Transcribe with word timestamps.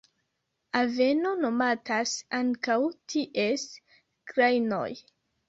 Aveno 0.77 1.33
nomatas 1.41 2.13
ankaŭ 2.39 2.79
ties 3.15 3.69
grajnoj. 4.35 4.91